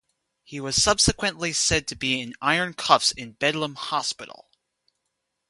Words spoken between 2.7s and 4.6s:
cuffs in Bedlam hospital.